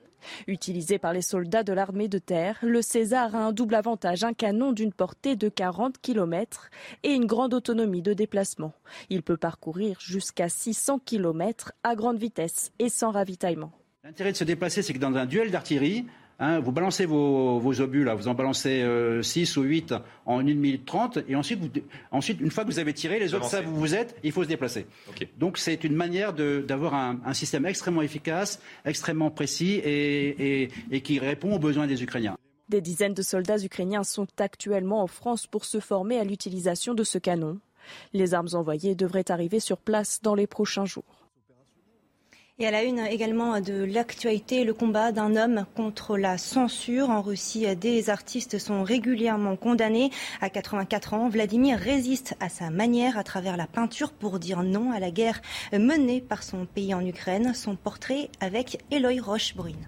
[0.47, 4.33] Utilisé par les soldats de l'armée de terre, le César a un double avantage, un
[4.33, 6.69] canon d'une portée de 40 km
[7.03, 8.73] et une grande autonomie de déplacement.
[9.09, 13.71] Il peut parcourir jusqu'à 600 km à grande vitesse et sans ravitaillement.
[14.03, 16.05] L'intérêt de se déplacer, c'est que dans un duel d'artillerie,
[16.39, 18.85] Hein, vous balancez vos, obus, là, vous en balancez
[19.21, 19.95] 6 euh, ou 8
[20.25, 21.59] en 1 minute 30, et ensuite,
[22.11, 24.43] ensuite, une fois que vous avez tiré, les autres savent où vous êtes, il faut
[24.43, 24.85] se déplacer.
[25.39, 31.53] Donc c'est une manière d'avoir un, système extrêmement efficace, extrêmement précis et, et qui répond
[31.53, 32.37] aux besoins des Ukrainiens.
[32.69, 37.03] Des dizaines de soldats ukrainiens sont actuellement en France pour se former à l'utilisation de
[37.03, 37.59] ce canon.
[38.13, 41.26] Les armes envoyées devraient arriver sur place dans les prochains jours.
[42.59, 47.11] Et à la une également de l'actualité, le combat d'un homme contre la censure.
[47.11, 50.09] En Russie, des artistes sont régulièrement condamnés.
[50.41, 54.91] À 84 ans, Vladimir résiste à sa manière à travers la peinture pour dire non
[54.91, 55.39] à la guerre
[55.71, 57.53] menée par son pays en Ukraine.
[57.53, 59.87] Son portrait avec Eloy Rochebrune.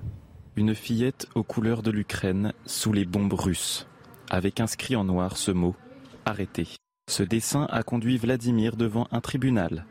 [0.56, 3.88] Une fillette aux couleurs de l'Ukraine sous les bombes russes,
[4.30, 5.76] avec inscrit en noir ce mot
[6.24, 6.68] arrêté.
[7.10, 9.88] Ce dessin a conduit Vladimir devant un tribunal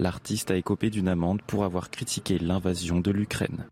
[0.00, 3.66] l'artiste a écopé d'une amende pour avoir critiqué l'invasion de l'Ukraine.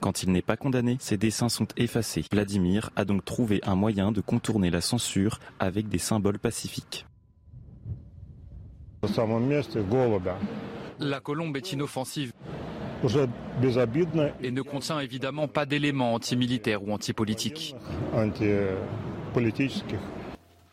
[0.00, 2.24] Quand il n'est pas condamné, ses dessins sont effacés.
[2.32, 7.06] Vladimir a donc trouvé un moyen de contourner la censure avec des symboles pacifiques.
[11.00, 12.32] La colombe est inoffensive
[14.42, 17.76] et ne contient évidemment pas d'éléments antimilitaires ou antipolitiques.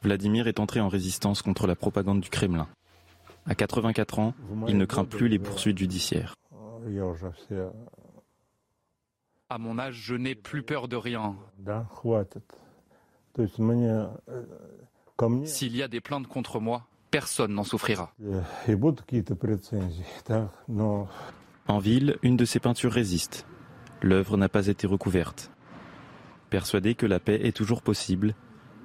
[0.02, 2.68] Vladimir est entré en résistance contre la propagande du Kremlin.
[3.46, 4.34] À 84 ans,
[4.68, 6.36] il ne craint plus les poursuites judiciaires.
[9.50, 11.36] À mon âge, je n'ai plus peur de rien.
[15.46, 18.14] S'il y a des plaintes contre moi, personne n'en souffrira.
[21.68, 23.46] En ville, une de ses peintures résiste.
[24.02, 25.52] L'œuvre n'a pas été recouverte.
[26.50, 28.36] Persuadé que la paix est toujours possible,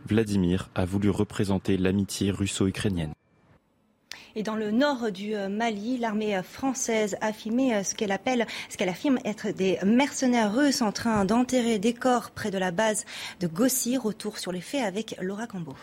[0.06, 3.12] Vladimir a voulu représenter l'amitié russo-ukrainienne.
[4.36, 8.46] Et dans le nord du euh, Mali, l'armée française a filmé euh, ce qu'elle appelle,
[8.68, 12.70] ce qu'elle affirme être des mercenaires russes en train d'enterrer des corps près de la
[12.70, 13.04] base
[13.40, 13.96] de Gossi.
[13.96, 15.74] Retour sur les faits avec Laura Cambo.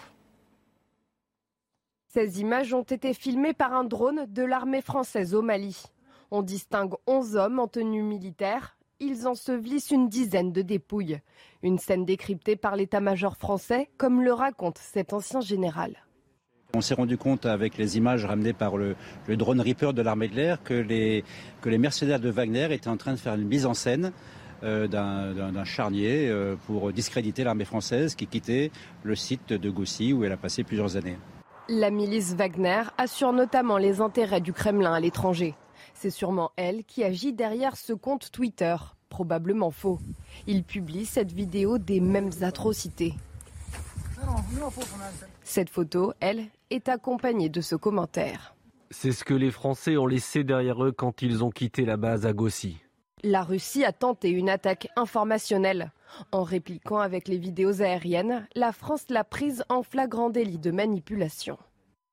[2.07, 5.83] Ces images ont été filmées par un drone de l'armée française au Mali.
[6.31, 8.77] On distingue 11 hommes en tenue militaire.
[8.99, 11.19] Ils ensevelissent une dizaine de dépouilles.
[11.63, 16.06] Une scène décryptée par l'état-major français, comme le raconte cet ancien général.
[16.73, 18.95] On s'est rendu compte avec les images ramenées par le,
[19.29, 21.23] drone Reaper de l'armée de l'air que les,
[21.65, 24.11] mercenaires de Wagner étaient en train de faire une mise en scène
[24.63, 28.71] euh, d'un charnier euh, pour discréditer l'armée française qui quittait
[29.03, 31.17] le site de Goussy où elle a passé plusieurs années.
[31.69, 35.55] La milice Wagner assure notamment les intérêts du Kremlin à l'étranger.
[35.93, 38.75] C'est sûrement elle qui agit derrière ce compte Twitter,
[39.09, 39.99] probablement faux.
[40.47, 43.13] Il publie cette vidéo des mêmes atrocités.
[45.43, 48.55] Cette photo, elle, est accompagnée de ce commentaire.
[48.91, 52.25] C'est ce que les Français ont laissé derrière eux quand ils ont quitté la base
[52.25, 52.77] à Gossi.
[53.23, 55.91] La Russie a tenté une attaque informationnelle.
[56.31, 61.57] En répliquant avec les vidéos aériennes, la France l'a prise en flagrant délit de manipulation.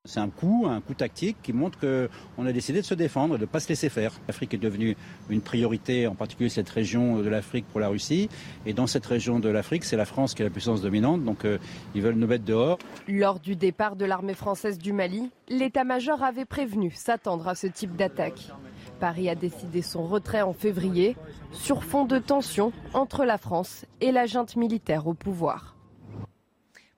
[0.06, 3.40] C'est un coup, un coup tactique qui montre qu'on a décidé de se défendre, de
[3.40, 4.12] ne pas se laisser faire.
[4.28, 4.98] L'Afrique est devenue
[5.30, 8.28] une priorité, en particulier cette région de l'Afrique pour la Russie.
[8.66, 11.46] Et dans cette région de l'Afrique, c'est la France qui est la puissance dominante, donc
[11.46, 11.56] euh,
[11.94, 12.76] ils veulent nous mettre dehors.
[13.08, 17.96] Lors du départ de l'armée française du Mali, l'état-major avait prévenu s'attendre à ce type
[17.96, 18.52] d'attaque.
[19.00, 21.16] Paris a décidé son retrait en février
[21.50, 25.73] sur fond de tension entre la France et la junte militaire au pouvoir.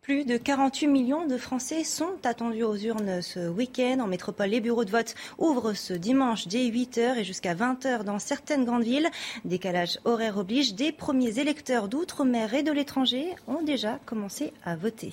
[0.06, 3.98] Plus de 48 millions de Français sont attendus aux urnes ce week-end.
[3.98, 8.20] En métropole, les bureaux de vote ouvrent ce dimanche dès 8h et jusqu'à 20h dans
[8.20, 9.08] certaines grandes villes.
[9.44, 15.12] Décalage horaire oblige, des premiers électeurs d'outre-mer et de l'étranger ont déjà commencé à voter.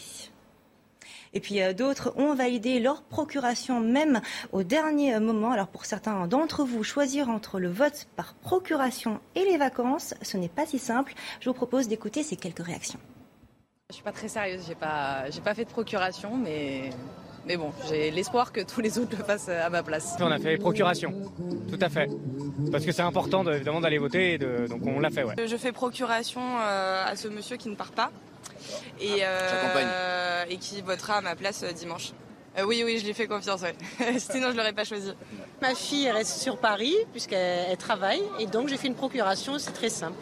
[1.33, 5.49] Et puis euh, d'autres ont validé leur procuration même au dernier moment.
[5.49, 10.37] Alors pour certains d'entre vous, choisir entre le vote par procuration et les vacances, ce
[10.37, 11.15] n'est pas si simple.
[11.39, 12.99] Je vous propose d'écouter ces quelques réactions.
[13.93, 16.89] Je suis pas très sérieuse, j'ai pas, j'ai pas fait de procuration, mais,
[17.45, 20.15] mais bon, j'ai l'espoir que tous les autres le fassent à ma place.
[20.19, 21.13] On a fait procuration,
[21.69, 22.09] tout à fait,
[22.71, 25.23] parce que c'est important évidemment d'aller voter, donc on l'a fait.
[25.23, 25.35] Ouais.
[25.45, 28.09] Je fais procuration euh, à ce monsieur qui ne part pas
[28.99, 32.13] et, euh, et qui votera à ma place euh, dimanche.
[32.65, 33.75] oui, oui, je lui fais confiance, ouais.
[34.17, 35.13] sinon je l'aurais pas choisi.
[35.61, 39.89] Ma fille reste sur Paris puisqu'elle travaille et donc j'ai fait une procuration, c'est très
[39.89, 40.17] simple.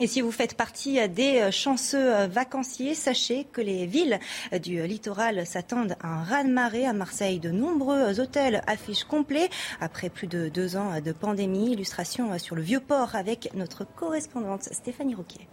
[0.00, 4.20] Et si vous faites partie des chanceux vacanciers, sachez que les villes
[4.62, 6.86] du littoral s'attendent à un raz-de-marée.
[6.86, 9.48] À Marseille, de nombreux hôtels affichent complets.
[9.80, 14.62] Après plus de deux ans de pandémie, illustration sur le vieux port avec notre correspondante
[14.62, 15.48] Stéphanie Roquet.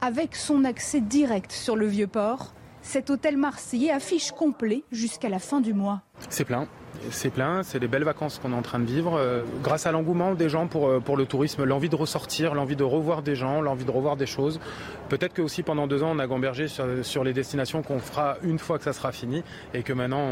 [0.00, 5.38] Avec son accès direct sur le vieux port, cet hôtel marseillais affiche complet jusqu'à la
[5.38, 6.02] fin du mois.
[6.28, 6.66] C'est plein.
[7.10, 9.14] C'est plein, c'est des belles vacances qu'on est en train de vivre.
[9.16, 12.76] Euh, grâce à l'engouement des gens pour, euh, pour le tourisme, l'envie de ressortir, l'envie
[12.76, 14.60] de revoir des gens, l'envie de revoir des choses.
[15.08, 18.58] Peut-être que aussi pendant deux ans, on a gambergé sur, les destinations qu'on fera une
[18.58, 19.42] fois que ça sera fini
[19.74, 20.22] et que maintenant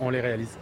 [0.00, 0.58] on les réalise.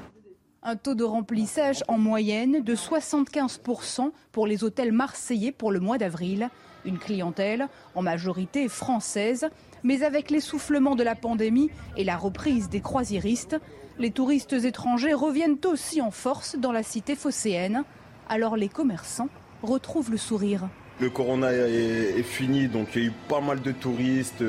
[0.62, 5.96] Un taux de remplissage en moyenne de 75% pour les hôtels marseillais pour le mois
[5.96, 6.50] d'avril.
[6.84, 9.48] Une clientèle en majorité française,
[9.82, 13.56] mais avec l'essoufflement de la pandémie et la reprise des croisiéristes,
[13.98, 17.84] les touristes étrangers reviennent aussi en force dans la cité phocéenne.
[18.28, 19.28] Alors les commerçants
[19.62, 20.68] retrouvent le sourire.
[21.00, 24.44] Le corona est, fini, donc il y a eu pas mal de touristes,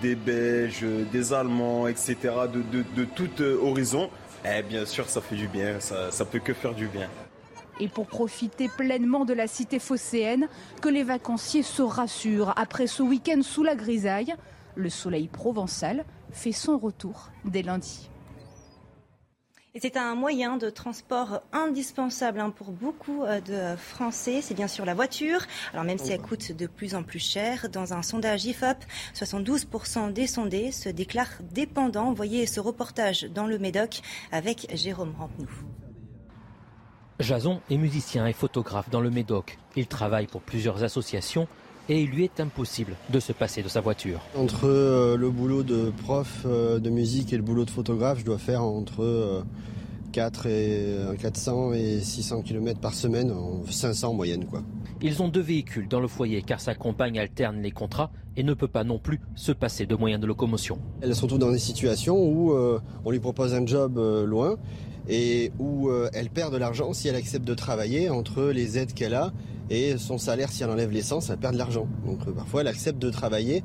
[0.00, 2.16] des Belges, des Allemands, etc.,
[2.52, 4.08] de, de, tout horizon.
[4.44, 7.08] Et bien sûr, ça fait du bien, ça, ça peut que faire du bien.
[7.80, 10.48] Et pour profiter pleinement de la cité phocéenne,
[10.82, 14.34] que les vacanciers se rassurent après ce week-end sous la grisaille,
[14.74, 18.10] le soleil provençal fait son retour dès lundi.
[19.80, 24.40] C'est un moyen de transport indispensable hein, pour beaucoup euh, de Français.
[24.42, 25.40] C'est bien sûr la voiture.
[25.72, 28.78] Alors même si elle coûte de plus en plus cher, dans un sondage IFOP,
[29.14, 32.12] 72% des sondés se déclarent dépendants.
[32.12, 34.00] Voyez ce reportage dans le Médoc
[34.32, 35.48] avec Jérôme Rampenou.
[37.20, 39.58] Jason est musicien et photographe dans le Médoc.
[39.76, 41.48] Il travaille pour plusieurs associations
[41.88, 44.20] et il lui est impossible de se passer de sa voiture.
[44.36, 48.24] Entre euh, le boulot de prof euh, de musique et le boulot de photographe, je
[48.24, 49.42] dois faire entre
[50.12, 53.34] 4 euh, et 400 et 600 km par semaine,
[53.68, 54.62] 500 en moyenne quoi.
[55.02, 58.54] Ils ont deux véhicules dans le foyer car sa compagne alterne les contrats et ne
[58.54, 60.78] peut pas non plus se passer de moyens de locomotion.
[61.00, 62.52] Elle se retrouve dans des situations où
[63.04, 64.56] on lui propose un job loin
[65.08, 69.14] et où elle perd de l'argent si elle accepte de travailler entre les aides qu'elle
[69.14, 69.32] a
[69.70, 71.86] et son salaire, si elle enlève l'essence, elle perd de l'argent.
[72.06, 73.62] Donc euh, parfois, elle accepte de travailler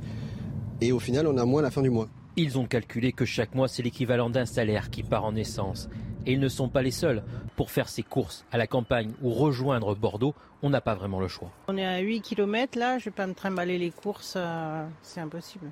[0.81, 2.09] et au final, on a moins à la fin du mois.
[2.35, 5.87] Ils ont calculé que chaque mois, c'est l'équivalent d'un salaire qui part en essence.
[6.25, 7.23] Et ils ne sont pas les seuls.
[7.55, 11.27] Pour faire ses courses à la campagne ou rejoindre Bordeaux, on n'a pas vraiment le
[11.27, 11.51] choix.
[11.67, 15.19] On est à 8 km là, je vais pas me trimballer les courses, euh, c'est
[15.19, 15.71] impossible.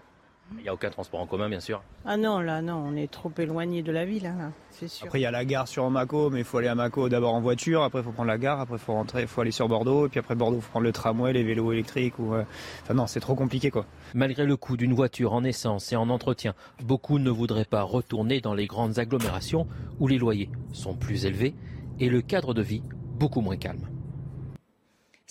[0.57, 1.81] Il n'y a aucun transport en commun, bien sûr.
[2.05, 5.05] Ah non, là, non, on est trop éloigné de la ville, hein, c'est sûr.
[5.07, 7.33] Après, il y a la gare sur Mako, mais il faut aller à Mako d'abord
[7.33, 9.51] en voiture, après il faut prendre la gare, après il faut rentrer, il faut aller
[9.51, 12.19] sur Bordeaux, et puis après Bordeaux, il faut prendre le tramway, les vélos électriques.
[12.19, 12.43] Ou, euh,
[12.83, 13.85] Enfin non, c'est trop compliqué, quoi.
[14.13, 16.53] Malgré le coût d'une voiture en essence et en entretien,
[16.83, 19.67] beaucoup ne voudraient pas retourner dans les grandes agglomérations
[19.99, 21.55] où les loyers sont plus élevés
[21.99, 22.83] et le cadre de vie
[23.17, 23.87] beaucoup moins calme.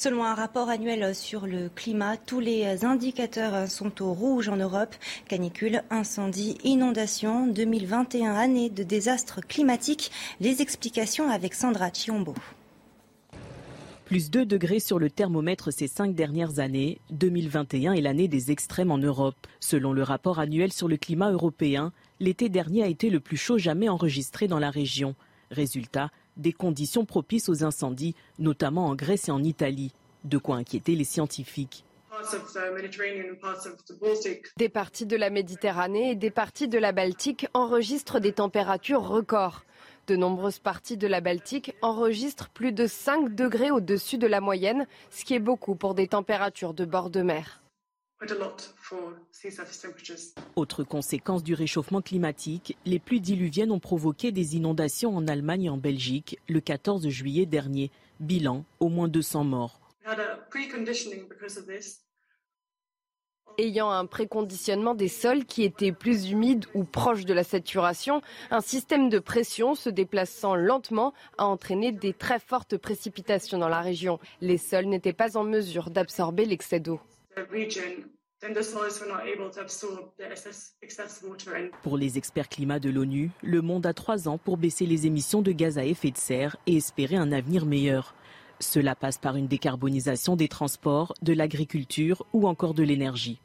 [0.03, 4.95] Selon un rapport annuel sur le climat, tous les indicateurs sont au rouge en Europe.
[5.29, 10.11] Canicule, incendie, inondation, 2021 année de désastres climatiques.
[10.41, 12.35] Les explications avec Sandra Chiombo.
[14.07, 16.99] Plus 2 degrés sur le thermomètre ces cinq dernières années.
[17.11, 19.47] 2021 est l'année des extrêmes en Europe.
[19.61, 23.59] Selon le rapport annuel sur le climat européen, l'été dernier a été le plus chaud
[23.59, 25.15] jamais enregistré dans la région.
[25.51, 29.93] Résultat, des conditions propices aux incendies, notamment en Grèce et en Italie.
[30.25, 31.85] De quoi inquiéter les scientifiques.
[34.57, 39.65] Des parties de la Méditerranée et des parties de la Baltique enregistrent des températures records.
[40.07, 44.87] De nombreuses parties de la Baltique enregistrent plus de 5 degrés au-dessus de la moyenne,
[45.11, 47.63] ce qui est beaucoup pour des températures de bord de mer.
[50.57, 55.71] Autre conséquence du réchauffement climatique, les pluies diluviennes ont provoqué des inondations en Allemagne et
[55.71, 57.91] en Belgique le 14 juillet dernier.
[58.21, 59.81] Bilan, au moins 200 morts.
[63.59, 68.61] Ayant un préconditionnement des sols qui étaient plus humides ou proches de la saturation, un
[68.61, 74.19] système de pression se déplaçant lentement a entraîné des très fortes précipitations dans la région.
[74.43, 77.01] Les sols n'étaient pas en mesure d'absorber l'excès d'eau.
[81.83, 85.43] Pour les experts climat de l'ONU, le monde a trois ans pour baisser les émissions
[85.43, 88.15] de gaz à effet de serre et espérer un avenir meilleur.
[88.59, 93.41] Cela passe par une décarbonisation des transports, de l'agriculture ou encore de l'énergie.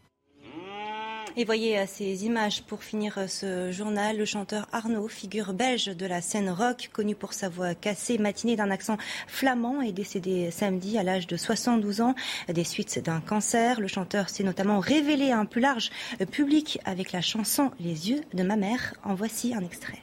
[1.38, 4.18] Et voyez euh, ces images pour finir euh, ce journal.
[4.18, 8.56] Le chanteur Arnaud, figure belge de la scène rock, connu pour sa voix cassée, matinée
[8.56, 12.16] d'un accent flamand, est décédé samedi à l'âge de 72 ans
[12.48, 13.82] des suites d'un cancer.
[13.82, 18.10] Le chanteur s'est notamment révélé à un plus large euh, public avec la chanson Les
[18.10, 18.94] yeux de ma mère.
[19.04, 20.00] En voici un extrait.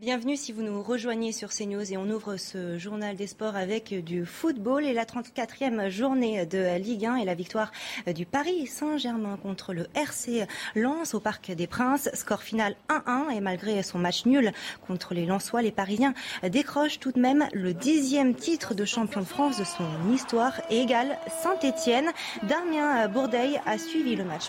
[0.00, 3.92] Bienvenue si vous nous rejoignez sur CNews et on ouvre ce journal des sports avec
[4.02, 7.70] du football et la 34e journée de Ligue 1 et la victoire
[8.06, 12.08] du Paris Saint-Germain contre le RC Lens au Parc des Princes.
[12.14, 14.52] Score final 1-1 et malgré son match nul
[14.86, 19.26] contre les Lensois, les Parisiens décrochent tout de même le dixième titre de champion de
[19.26, 19.84] France de son
[20.14, 22.10] histoire et égale Saint-Etienne.
[22.44, 24.46] Damien Bourdeil a suivi le match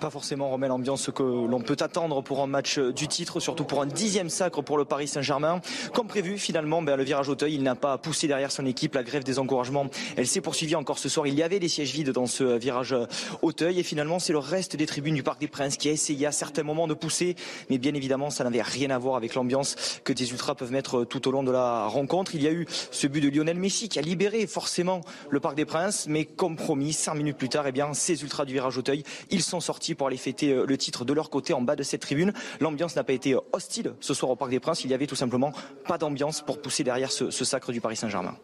[0.00, 3.82] pas forcément remet l'ambiance que l'on peut attendre pour un match du titre, surtout pour
[3.82, 5.60] un dixième sacre pour le Paris Saint-Germain.
[5.92, 8.94] Comme prévu, finalement, ben, le virage Auteuil, il n'a pas poussé derrière son équipe.
[8.94, 9.86] La grève des encouragements,
[10.16, 11.26] elle s'est poursuivie encore ce soir.
[11.26, 12.94] Il y avait des sièges vides dans ce virage
[13.42, 16.26] Auteuil et finalement, c'est le reste des tribunes du Parc des Princes qui a essayé
[16.26, 17.36] à certains moments de pousser,
[17.70, 21.04] mais bien évidemment, ça n'avait rien à voir avec l'ambiance que des ultras peuvent mettre
[21.04, 22.34] tout au long de la rencontre.
[22.34, 25.56] Il y a eu ce but de Lionel Messi qui a libéré forcément le Parc
[25.56, 28.76] des Princes, mais comme promis, cinq minutes plus tard, eh bien, ces ultras du virage
[28.76, 31.76] Auteuil, ils sont sortis pour aller fêter euh, le titre de leur côté en bas
[31.76, 32.32] de cette tribune.
[32.60, 34.84] L'ambiance n'a pas été euh, hostile ce soir au Parc des Princes.
[34.84, 35.52] Il y avait tout simplement
[35.86, 38.36] pas d'ambiance pour pousser derrière ce, ce sacre du Paris Saint-Germain.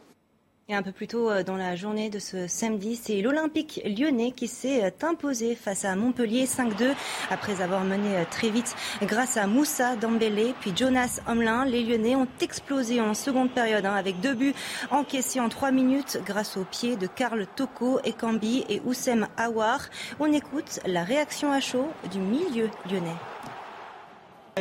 [0.68, 4.30] Et un peu plus tôt euh, dans la journée de ce samedi, c'est l'Olympique lyonnais
[4.30, 6.94] qui s'est imposé face à Montpellier 5-2
[7.30, 11.64] après avoir mené très vite grâce à Moussa Dambélé puis Jonas Homelin.
[11.64, 14.54] Les Lyonnais ont explosé en seconde période hein, avec deux buts
[14.90, 19.88] encaissés en trois minutes grâce aux pieds de Karl Toko, Ekambi et Oussem Aouar.
[20.20, 23.16] On écoute la réaction à chaud du milieu lyonnais.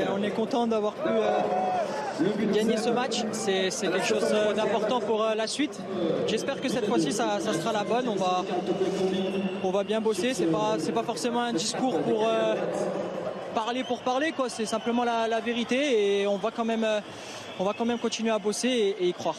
[0.10, 1.40] On est content d'avoir pu euh,
[2.54, 3.24] gagner ce match.
[3.32, 5.80] C'est quelque chose euh, d'important pour euh, la suite.
[6.28, 8.08] J'espère que cette fois-ci, ça, sera la bonne.
[8.08, 8.44] On va,
[9.64, 10.34] on va bien bosser.
[10.34, 12.28] C'est pas, pas forcément un discours pour
[13.56, 14.34] parler pour parler.
[14.48, 16.86] C'est simplement la, vérité et on va quand même,
[17.60, 19.38] on va quand même continuer à bosser et y croire.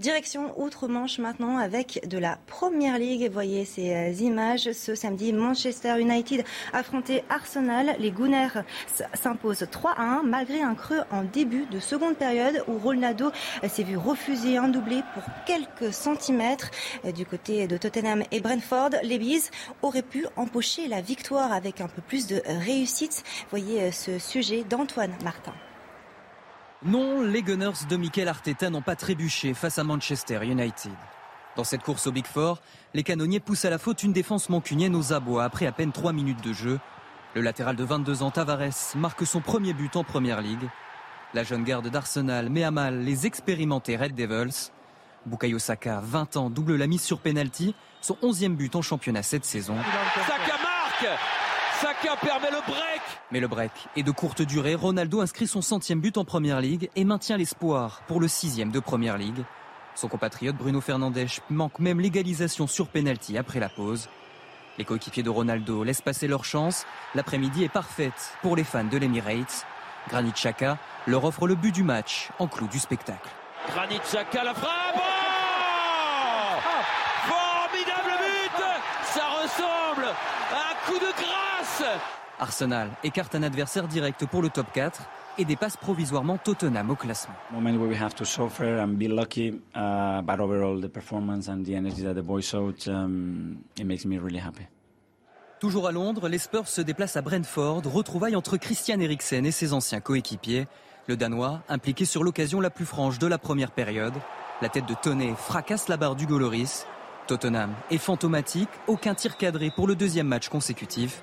[0.00, 3.30] Direction Outre-Manche maintenant avec de la Première Ligue.
[3.30, 4.72] Voyez ces euh, images.
[4.72, 6.42] Ce samedi, Manchester United
[6.72, 7.94] affrontait Arsenal.
[7.98, 8.62] Les Gunners
[9.12, 13.30] s'imposent 3-1 malgré un creux en début de seconde période où Ronaldo
[13.68, 16.70] s'est vu refuser un doublé pour quelques centimètres.
[17.04, 19.50] Euh, du côté de Tottenham et Brentford, les Bees
[19.82, 23.22] auraient pu empocher la victoire avec un peu plus de réussite.
[23.50, 25.52] Voyez euh, ce sujet d'Antoine Martin.
[26.82, 30.92] Non, les Gunners de Mikel Arteta n'ont pas trébuché face à Manchester United.
[31.54, 32.58] Dans cette course au Big Four,
[32.94, 36.14] les canonniers poussent à la faute une défense mancunienne aux abois après à peine 3
[36.14, 36.80] minutes de jeu.
[37.34, 40.70] Le latéral de 22 ans Tavares marque son premier but en Première Ligue.
[41.34, 44.70] La jeune garde d'Arsenal met à mal les expérimentés Red Devils.
[45.26, 49.44] Bukayo Saka, 20 ans, double la mise sur penalty, son 11e but en championnat cette
[49.44, 49.76] saison.
[50.26, 51.18] Saka marque
[51.80, 53.00] Saka permet le break.
[53.30, 54.74] Mais le break est de courte durée.
[54.74, 58.80] Ronaldo inscrit son centième but en Première Ligue et maintient l'espoir pour le sixième de
[58.80, 59.44] Première Ligue.
[59.94, 61.18] Son compatriote Bruno Fernandes
[61.48, 64.08] manque même l'égalisation sur penalty après la pause.
[64.78, 66.86] Les coéquipiers de Ronaldo laissent passer leur chance.
[67.14, 69.66] L'après-midi est parfaite pour les fans de l'Emirates.
[70.08, 73.28] Granit Xhaka leur offre le but du match en clou du spectacle.
[73.68, 74.96] Granit Xhaka la frappe.
[74.96, 76.60] Oh
[77.28, 78.64] Formidable but
[79.04, 81.82] Ça ressemble à un coup de grâce
[82.40, 85.02] Arsenal écarte un adversaire direct pour le top 4
[85.38, 87.34] et dépasse provisoirement Tottenham au classement.
[87.52, 91.74] Moment where we have to suffer and be lucky, but overall the performance and the
[91.74, 92.76] energy that the boys showed,
[93.78, 94.66] it makes me really happy.
[95.60, 99.74] Toujours à Londres, les Spurs se déplacent à Brentford, retrouvailles entre Christian Eriksen et ses
[99.74, 100.66] anciens coéquipiers.
[101.06, 104.14] Le Danois, impliqué sur l'occasion la plus franche de la première période,
[104.62, 106.86] la tête de Toney fracasse la barre du Goloris.
[107.26, 111.22] Tottenham est fantomatique, aucun tir cadré pour le deuxième match consécutif.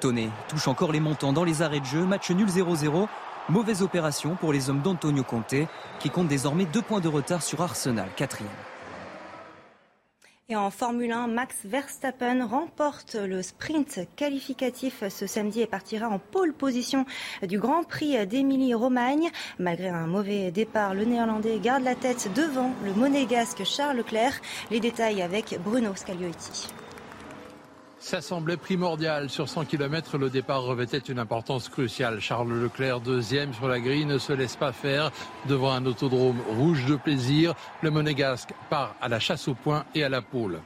[0.00, 3.08] Toney touche encore les montants dans les arrêts de jeu, match nul 0-0
[3.48, 5.54] Mauvaise opération pour les hommes d'Antonio Conte,
[6.00, 8.50] qui compte désormais deux points de retard sur Arsenal, quatrième.
[10.48, 16.18] Et en Formule 1, Max Verstappen remporte le sprint qualificatif ce samedi et partira en
[16.18, 17.04] pole position
[17.42, 19.30] du Grand Prix d'Émilie-Romagne.
[19.58, 24.40] Malgré un mauvais départ, le Néerlandais garde la tête devant le monégasque Charles Leclerc.
[24.70, 26.68] Les détails avec Bruno Scagliotti.
[28.06, 29.28] Ça semblait primordial.
[29.28, 32.20] Sur 100 km, le départ revêtait une importance cruciale.
[32.20, 35.10] Charles Leclerc, deuxième sur la grille, ne se laisse pas faire
[35.48, 37.54] devant un autodrome rouge de plaisir.
[37.82, 40.60] Le monégasque part à la chasse au point et à la pole.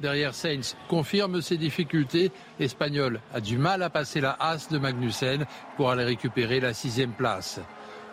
[0.00, 2.32] Derrière Sainz confirme ses difficultés.
[2.58, 5.46] L'Espagnol a du mal à passer la hasse de Magnussen
[5.76, 7.60] pour aller récupérer la sixième place.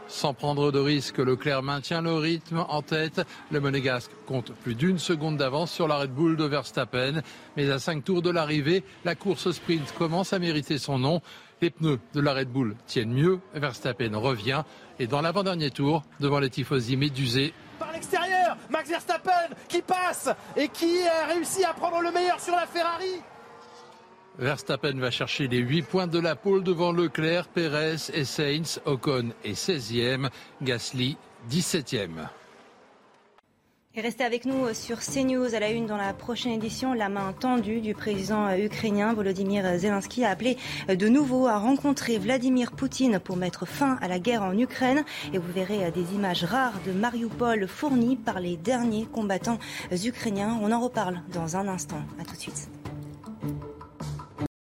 [0.07, 3.21] Sans prendre de risque, Leclerc maintient le rythme en tête.
[3.51, 7.21] Le Monégasque compte plus d'une seconde d'avance sur la Red Bull de Verstappen.
[7.57, 11.21] Mais à cinq tours de l'arrivée, la course sprint commence à mériter son nom.
[11.61, 13.39] Les pneus de la Red Bull tiennent mieux.
[13.53, 14.63] Verstappen revient.
[14.99, 20.69] Et dans l'avant-dernier tour, devant les tifosi médusés, par l'extérieur, Max Verstappen qui passe et
[20.69, 23.21] qui a réussi à prendre le meilleur sur la Ferrari.
[24.37, 28.81] Verstappen va chercher les 8 points de la pole devant Leclerc, Pérez et Sainz.
[28.85, 30.29] Ocon est 16e,
[30.61, 31.17] Gasly
[31.49, 32.27] 17e.
[33.97, 36.93] Et restez avec nous sur CNews à la une dans la prochaine édition.
[36.93, 40.57] La main tendue du président ukrainien Volodymyr Zelensky a appelé
[40.89, 45.05] de nouveau à rencontrer Vladimir Poutine pour mettre fin à la guerre en Ukraine.
[45.31, 49.59] Et vous verrez des images rares de Mariupol fournies par les derniers combattants
[49.91, 50.59] ukrainiens.
[50.61, 52.01] On en reparle dans un instant.
[52.19, 52.69] À tout de suite.